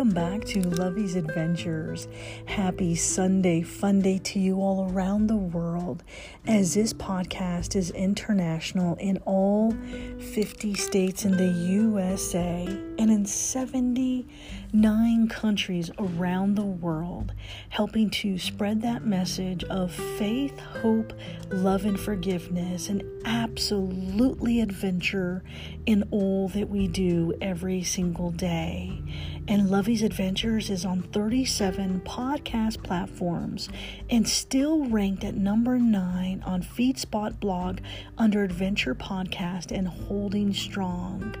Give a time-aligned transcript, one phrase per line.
[0.00, 2.08] welcome back to Lovey's Adventures.
[2.46, 6.02] Happy Sunday, fun day to you all around the world,
[6.46, 9.76] as this podcast is international in all
[10.20, 12.66] 50 states in the USA
[12.98, 17.32] and in 79 countries around the world,
[17.70, 21.12] helping to spread that message of faith, hope,
[21.50, 25.42] love, and forgiveness, and absolutely adventure
[25.86, 29.02] in all that we do every single day.
[29.48, 33.68] And Lovey's Adventures is on 37 podcast platforms
[34.08, 37.78] and still ranked at number 9 on FeedSpot blog
[38.16, 41.36] under Adventure Podcast and Holding Strong.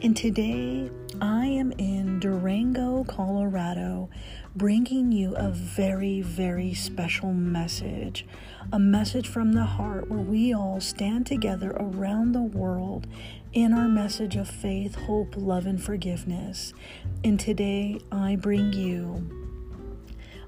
[0.00, 4.08] And today I am in Durango, Colorado,
[4.56, 8.24] bringing you a very, very special message.
[8.72, 13.06] A message from the heart where we all stand together around the world
[13.52, 16.72] in our message of faith, hope, love, and forgiveness.
[17.22, 19.28] And today I bring you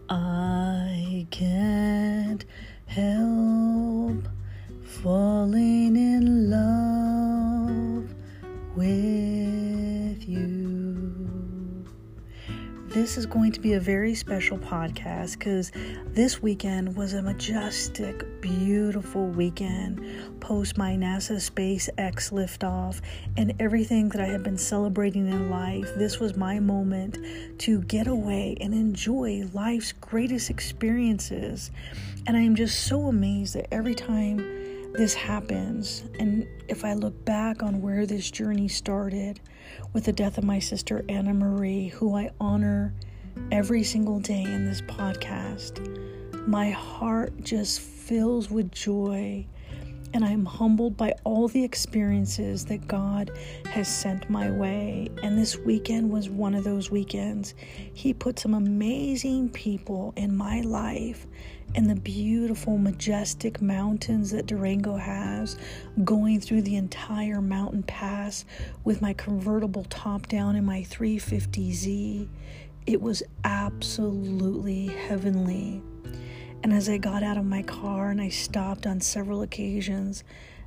[0.09, 2.43] I can't
[2.87, 4.29] help
[4.87, 8.15] falling in love
[8.77, 10.67] with you
[12.97, 15.71] this is going to be a very special podcast because
[16.07, 23.03] this weekend was a majestic, beautiful weekend post my NASA SpaceX liftoff
[23.37, 25.95] and everything that I have been celebrating in life.
[25.97, 27.19] This was my moment
[27.59, 31.71] to get away and enjoy life's greatest experiences.
[32.27, 34.66] And I am just so amazed that every time
[34.97, 39.41] this happens, and if I look back on where this journey started
[39.93, 42.95] with the death of my sister Anna Marie, who I honor
[43.53, 45.87] every single day in this podcast,
[46.47, 49.47] my heart just fills with joy.
[50.15, 53.31] And I'm humbled by all the experiences that God
[53.67, 55.11] has sent my way.
[55.23, 57.55] And this weekend was one of those weekends.
[57.93, 61.27] He put some amazing people in my life
[61.77, 65.59] and the beautiful, majestic mountains that Durango has,
[66.05, 68.47] going through the entire mountain pass
[68.83, 72.29] with my convertible top down in my 350Z.
[72.87, 75.83] It was absolutely heavenly.
[76.63, 80.25] And as I got out of my car and I stopped on several occasions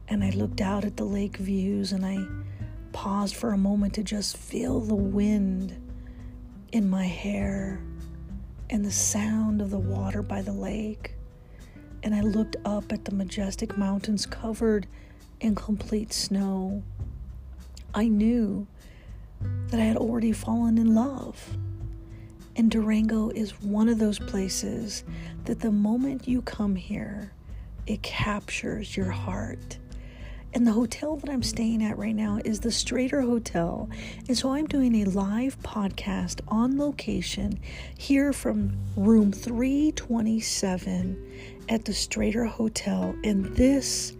[0.07, 2.19] and I looked out at the lake views and I
[2.91, 5.75] paused for a moment to just feel the wind
[6.71, 7.81] in my hair
[8.69, 11.15] and the sound of the water by the lake.
[12.03, 14.87] And I looked up at the majestic mountains covered
[15.41, 16.83] in complete snow.
[17.93, 18.67] I knew
[19.69, 21.57] that I had already fallen in love.
[22.55, 25.03] And Durango is one of those places
[25.45, 27.31] that the moment you come here,
[27.87, 29.77] it captures your heart.
[30.51, 33.87] And the hotel that I'm staying at right now is the Strater Hotel.
[34.27, 37.59] And so I'm doing a live podcast on location
[37.97, 43.15] here from room 327 at the Strater Hotel.
[43.23, 44.13] And this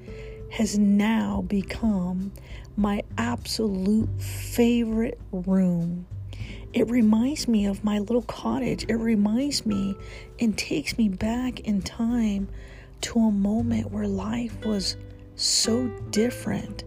[0.51, 2.31] has now become
[2.77, 6.05] my absolute favorite room.
[6.73, 8.85] It reminds me of my little cottage.
[8.87, 9.95] It reminds me
[10.39, 12.49] and takes me back in time
[13.01, 14.95] to a moment where life was
[15.39, 16.83] so different.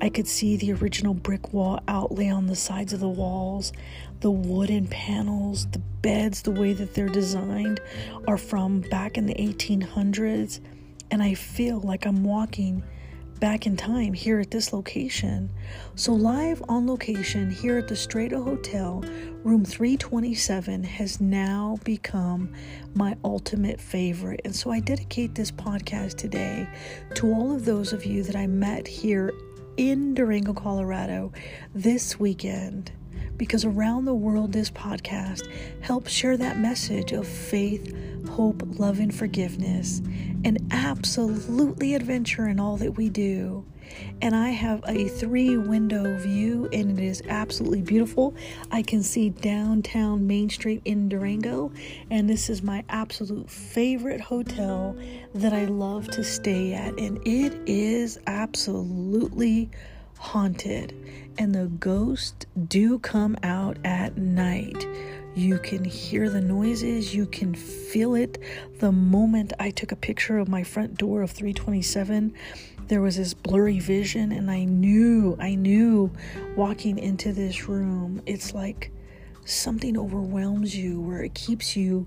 [0.00, 3.72] I could see the original brick wall outlay on the sides of the walls,
[4.20, 7.80] the wooden panels, the beds, the way that they're designed
[8.26, 10.60] are from back in the 1800s.
[11.10, 12.82] And I feel like I'm walking
[13.38, 15.50] back in time here at this location.
[15.94, 19.04] So, live on location here at the Strater Hotel,
[19.44, 22.52] room 327 has now become
[22.94, 24.40] my ultimate favorite.
[24.44, 26.68] And so, I dedicate this podcast today
[27.14, 29.32] to all of those of you that I met here
[29.76, 31.32] in Durango, Colorado
[31.74, 32.92] this weekend
[33.36, 35.48] because around the world, this podcast
[35.80, 37.94] helps share that message of faith,
[38.28, 40.00] hope, love, and forgiveness,
[40.44, 43.64] and absolutely adventure in all that we do.
[44.20, 48.34] And I have a three window view, and it is absolutely beautiful.
[48.72, 51.70] I can see downtown Main Street in Durango,
[52.10, 54.96] and this is my absolute favorite hotel
[55.34, 59.70] that I love to stay at, and it is absolutely
[60.18, 60.94] haunted,
[61.38, 64.86] and the ghosts do come out at night.
[65.34, 68.38] You can hear the noises, you can feel it.
[68.78, 72.32] The moment I took a picture of my front door of 327,
[72.88, 76.10] there was this blurry vision, and I knew, I knew
[76.56, 78.92] walking into this room, it's like
[79.44, 82.06] something overwhelms you where it keeps you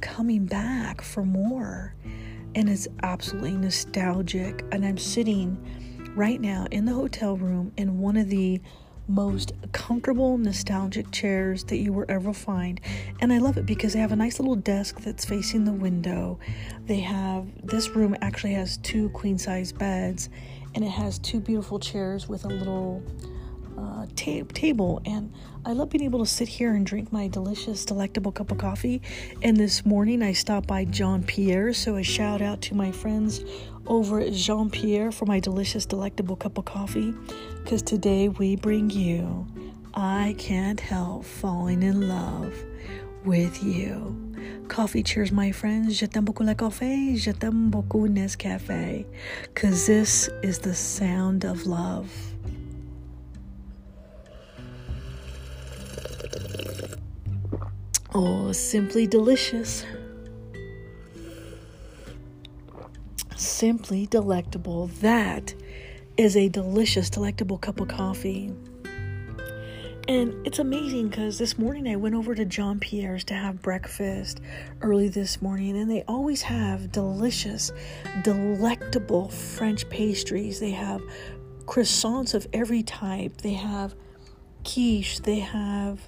[0.00, 1.94] coming back for more.
[2.54, 4.64] And it's absolutely nostalgic.
[4.72, 5.58] And I'm sitting
[6.16, 8.60] right now in the hotel room in one of the
[9.08, 12.80] most comfortable, nostalgic chairs that you will ever find.
[13.20, 16.40] And I love it because they have a nice little desk that's facing the window.
[16.86, 20.28] They have this room actually has two queen size beds
[20.74, 23.02] and it has two beautiful chairs with a little
[23.76, 25.00] uh, ta- table.
[25.04, 25.32] And
[25.64, 29.02] I love being able to sit here and drink my delicious, delectable cup of coffee.
[29.42, 33.44] And this morning I stopped by Jean Pierre, so a shout out to my friends
[33.86, 37.14] over at Jean Pierre for my delicious, delectable cup of coffee.
[37.62, 39.46] Because today we bring you
[39.94, 42.54] I Can't Help Falling in Love
[43.24, 44.22] with You.
[44.68, 45.98] Coffee cheers, my friends.
[45.98, 47.16] Je t'aime beaucoup le café.
[47.16, 49.06] Je t'aime beaucoup Nescafe.
[49.42, 52.10] Because this is the sound of love.
[58.18, 59.84] Oh, simply delicious.
[63.36, 64.86] Simply delectable.
[65.02, 65.52] That
[66.16, 68.54] is a delicious, delectable cup of coffee.
[70.08, 74.40] And it's amazing because this morning I went over to Jean Pierre's to have breakfast
[74.80, 77.70] early this morning, and they always have delicious,
[78.24, 80.58] delectable French pastries.
[80.58, 81.02] They have
[81.66, 83.94] croissants of every type, they have
[84.64, 86.00] quiche, they have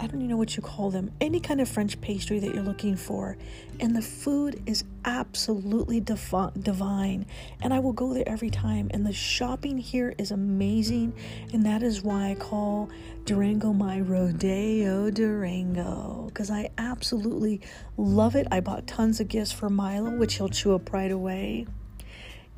[0.00, 2.62] I don't even know what you call them, any kind of French pastry that you're
[2.62, 3.36] looking for.
[3.80, 7.26] And the food is absolutely defi- divine.
[7.62, 8.90] And I will go there every time.
[8.92, 11.14] And the shopping here is amazing.
[11.52, 12.90] And that is why I call
[13.24, 16.26] Durango my Rodeo Durango.
[16.28, 17.60] Because I absolutely
[17.96, 18.46] love it.
[18.52, 21.66] I bought tons of gifts for Milo, which he'll chew up right away.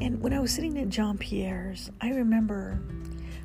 [0.00, 2.80] And when I was sitting at Jean Pierre's, I remember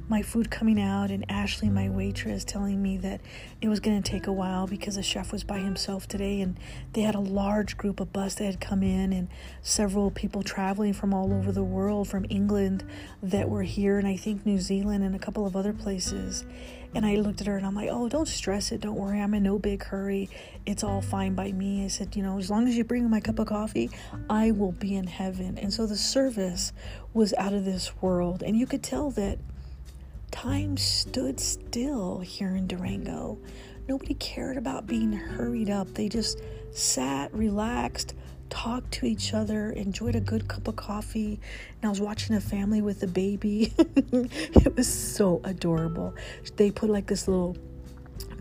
[0.07, 3.21] my food coming out and Ashley, my waitress, telling me that
[3.61, 6.59] it was going to take a while because the chef was by himself today and
[6.93, 9.27] they had a large group of bus that had come in and
[9.61, 12.83] several people traveling from all over the world from England
[13.23, 16.45] that were here and I think New Zealand and a couple of other places.
[16.93, 18.79] And I looked at her and I'm like, oh, don't stress it.
[18.79, 19.19] Don't worry.
[19.19, 20.29] I'm in no big hurry.
[20.65, 21.83] It's all fine by me.
[21.83, 23.89] I said, you know, as long as you bring my cup of coffee,
[24.29, 25.57] I will be in heaven.
[25.57, 26.71] And so the service
[27.13, 28.43] was out of this world.
[28.43, 29.39] And you could tell that
[30.35, 33.37] time stood still here in Durango.
[33.87, 35.93] Nobody cared about being hurried up.
[35.93, 36.41] They just
[36.71, 38.15] sat, relaxed,
[38.49, 41.39] talked to each other, enjoyed a good cup of coffee.
[41.75, 43.73] And I was watching a family with a baby.
[43.77, 46.13] it was so adorable.
[46.57, 47.55] They put like this little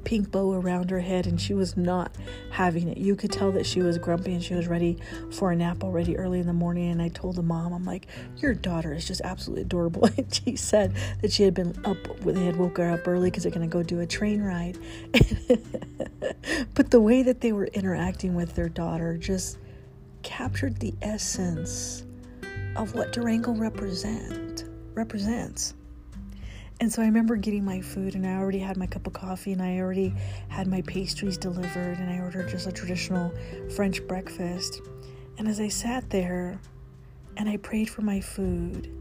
[0.04, 2.14] pink bow around her head and she was not
[2.50, 2.98] having it.
[2.98, 4.98] You could tell that she was grumpy and she was ready
[5.30, 6.90] for a nap already early in the morning.
[6.90, 8.06] And I told the mom, I'm like,
[8.38, 10.08] Your daughter is just absolutely adorable.
[10.18, 13.42] And she said that she had been up, they had woke her up early because
[13.42, 14.78] they're going to go do a train ride.
[16.74, 19.58] but the way that they were interacting with their daughter just
[20.22, 22.04] captured the essence
[22.76, 24.64] of what Durango represent
[24.94, 25.74] represents.
[26.80, 29.52] And so I remember getting my food, and I already had my cup of coffee,
[29.52, 30.12] and I already
[30.48, 33.32] had my pastries delivered, and I ordered just a traditional
[33.74, 34.80] French breakfast.
[35.38, 36.60] And as I sat there
[37.36, 38.92] and I prayed for my food,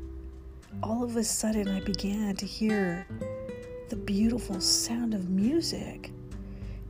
[0.82, 3.08] all of a sudden I began to hear
[3.90, 6.12] the beautiful sound of music.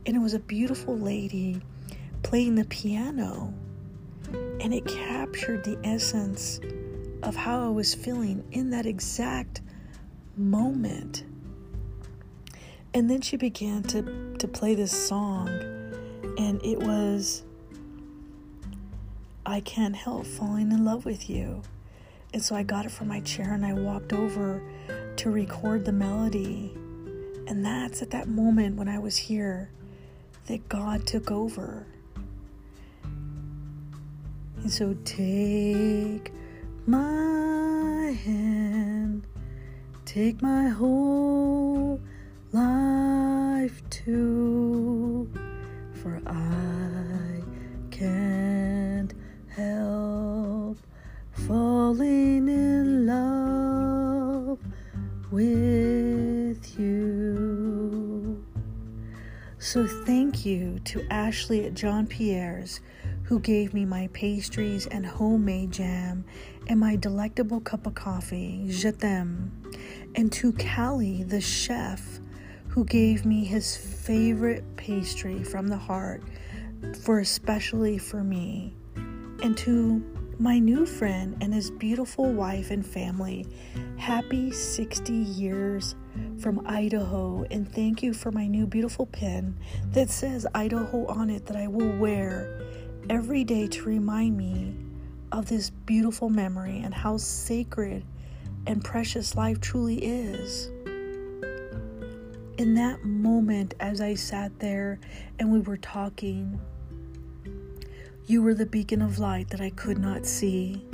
[0.06, 1.60] And it was a beautiful lady
[2.22, 3.52] playing the piano.
[4.32, 6.60] And it captured the essence
[7.22, 9.60] of how I was feeling in that exact
[10.36, 11.24] moment.
[12.92, 15.48] And then she began to, to play this song,
[16.38, 17.42] and it was
[19.46, 21.62] I Can't Help Falling in Love with You.
[22.32, 24.60] And so I got it from my chair and I walked over
[25.16, 26.72] to record the melody.
[27.46, 29.70] And that's at that moment when I was here
[30.46, 31.86] that God took over.
[34.62, 36.32] And so take
[40.14, 42.00] take my whole
[42.52, 45.28] life too,
[45.92, 47.42] for I
[47.90, 49.12] can't
[49.48, 50.78] help
[51.32, 54.60] falling in love
[55.32, 58.46] with you.
[59.58, 62.78] So, thank you to Ashley at Jean Pierre's
[63.24, 66.24] who gave me my pastries and homemade jam
[66.68, 68.66] and my delectable cup of coffee.
[68.68, 69.50] Je t'aime
[70.14, 72.20] and to Callie, the chef,
[72.68, 76.22] who gave me his favorite pastry from the heart
[77.02, 78.74] for especially for me,
[79.42, 80.04] and to
[80.38, 83.46] my new friend and his beautiful wife and family.
[83.96, 85.94] Happy 60 years
[86.38, 89.56] from Idaho, and thank you for my new beautiful pin
[89.92, 92.63] that says Idaho on it that I will wear
[93.10, 94.74] every day to remind me
[95.32, 98.04] of this beautiful memory and how sacred
[98.66, 100.68] and precious life truly is.
[102.56, 105.00] In that moment, as I sat there
[105.38, 106.60] and we were talking,
[108.26, 110.84] you were the beacon of light that I could not see.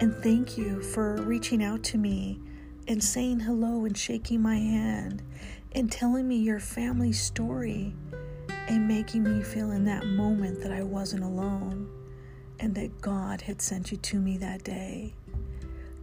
[0.00, 2.40] And thank you for reaching out to me
[2.88, 5.22] and saying hello and shaking my hand
[5.72, 7.94] and telling me your family story
[8.70, 11.90] and making me feel in that moment that I wasn't alone
[12.60, 15.12] and that God had sent you to me that day.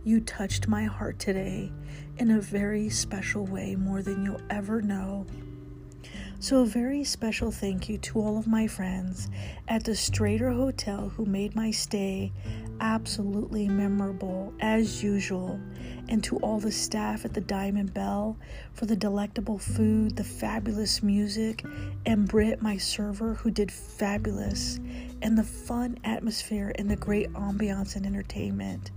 [0.03, 1.71] You touched my heart today
[2.17, 5.25] in a very special way, more than you'll ever know.
[6.39, 9.27] So, a very special thank you to all of my friends
[9.67, 12.32] at the Strater Hotel who made my stay
[12.79, 15.60] absolutely memorable as usual,
[16.08, 18.38] and to all the staff at the Diamond Belle
[18.74, 21.65] for the delectable food, the fabulous music,
[22.06, 24.79] and Britt, my server, who did fabulous,
[25.24, 28.91] and the fun atmosphere and the great ambiance and entertainment.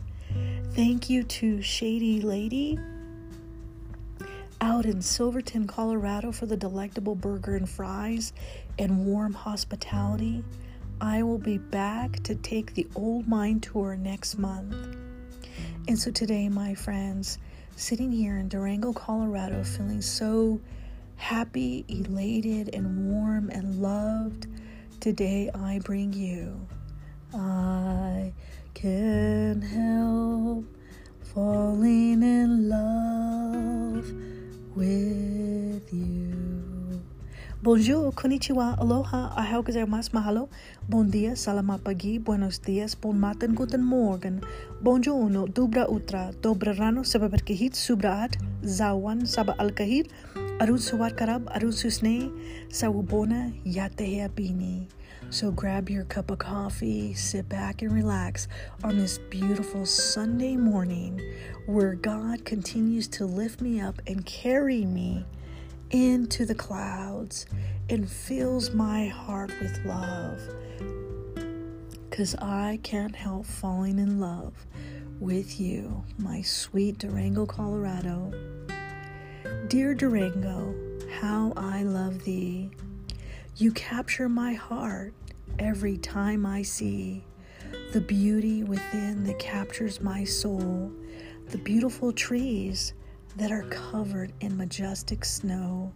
[0.73, 2.79] Thank you to Shady Lady
[4.61, 8.33] out in Silverton, Colorado for the delectable burger and fries
[8.79, 10.45] and warm hospitality.
[11.01, 14.75] I will be back to take the old mine tour next month.
[15.89, 17.39] And so today, my friends,
[17.77, 20.61] sitting here in Durango, Colorado, feeling so
[21.17, 24.47] happy, elated, and warm and loved,
[25.01, 26.67] today I bring you.
[27.33, 28.35] I
[28.75, 30.65] can't help
[31.23, 34.40] falling in love
[34.77, 37.01] with you.
[37.63, 40.49] Bonjour, konnichiwa, aloha, ahau gozaimasu, mahalo,
[40.89, 44.41] bon dia, salamat pagi, buenos dias, bon matin, guten morgen,
[44.81, 50.09] bonjourno, dubra utra, dobra rano, sababarkihit, subraat, zawan, saba alkahir,
[50.61, 52.31] arun suwat karab, arun susne,
[52.69, 54.87] sawubona, yatehea bini.
[55.31, 58.47] So grab your cup of coffee, sit back and relax
[58.85, 61.21] on this beautiful Sunday morning
[61.67, 65.25] where God continues to lift me up and carry me
[65.91, 67.47] into the clouds
[67.89, 70.41] and fills my heart with love.
[72.11, 74.67] Because I can't help falling in love
[75.21, 78.33] with you, my sweet Durango, Colorado.
[79.71, 80.75] Dear Durango,
[81.21, 82.73] how I love thee.
[83.55, 85.15] You capture my heart
[85.61, 87.23] every time I see
[87.93, 90.91] the beauty within that captures my soul,
[91.51, 92.95] the beautiful trees
[93.37, 95.93] that are covered in majestic snow,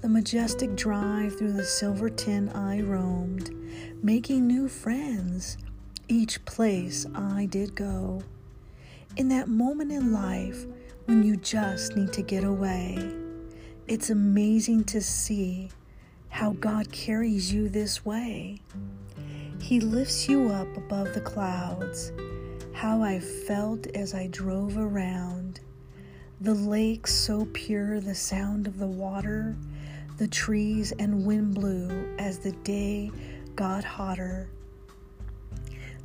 [0.00, 3.54] the majestic drive through the Silverton I roamed,
[4.02, 5.58] making new friends
[6.08, 8.24] each place I did go.
[9.16, 10.66] In that moment in life
[11.10, 12.96] when you just need to get away,
[13.88, 15.68] it's amazing to see
[16.28, 18.60] how God carries you this way.
[19.60, 22.12] He lifts you up above the clouds.
[22.72, 25.58] How I felt as I drove around.
[26.40, 29.56] The lake so pure, the sound of the water,
[30.16, 33.10] the trees and wind blew as the day
[33.56, 34.48] got hotter.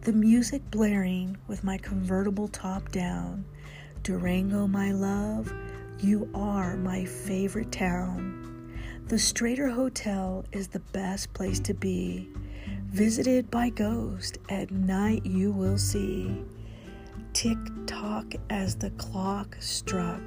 [0.02, 3.46] The music blaring with my convertible top down.
[4.06, 5.52] Durango, my love,
[6.00, 8.80] you are my favorite town.
[9.08, 12.30] The Strater Hotel is the best place to be.
[12.92, 16.44] Visited by ghosts at night, you will see.
[17.34, 17.58] Tick
[17.88, 20.22] tock as the clock struck.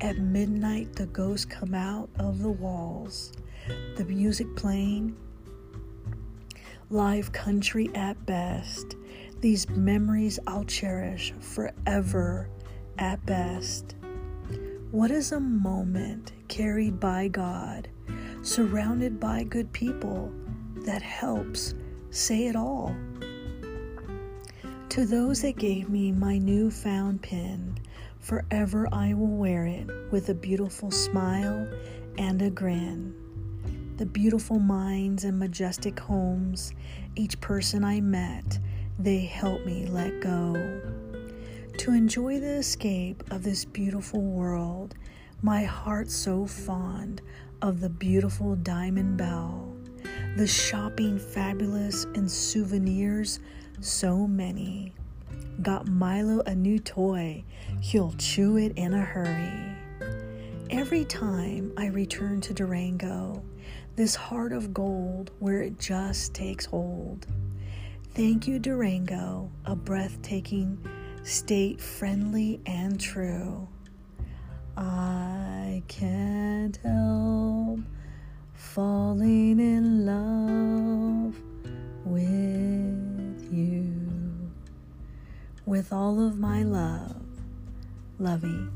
[0.00, 3.32] At midnight, the ghosts come out of the walls.
[3.96, 5.16] The music playing.
[6.90, 8.96] Live country at best.
[9.38, 12.50] These memories I'll cherish forever
[12.98, 13.94] at best.
[14.90, 17.88] What is a moment carried by God?
[18.46, 20.32] surrounded by good people
[20.84, 21.74] that helps
[22.10, 22.94] say it all.
[24.90, 27.76] To those that gave me my newfound pen,
[28.20, 31.68] forever I will wear it with a beautiful smile
[32.18, 33.14] and a grin.
[33.96, 36.72] The beautiful minds and majestic homes,
[37.16, 38.60] each person I met,
[38.96, 40.54] they helped me let go.
[41.86, 44.96] To enjoy the escape of this beautiful world,
[45.40, 47.22] my heart so fond
[47.62, 49.72] of the beautiful Diamond Belle,
[50.36, 53.38] the shopping fabulous and souvenirs
[53.78, 54.94] so many.
[55.62, 57.44] Got Milo a new toy,
[57.80, 59.76] he'll chew it in a hurry.
[60.70, 63.44] Every time I return to Durango,
[63.94, 67.28] this heart of gold where it just takes hold.
[68.12, 70.78] Thank you, Durango, a breathtaking
[71.26, 73.66] state, friendly and true.
[74.76, 77.80] I can't help
[78.54, 81.34] falling in love
[82.04, 84.52] with you.
[85.66, 87.16] With all of my love,
[88.20, 88.75] Lovey.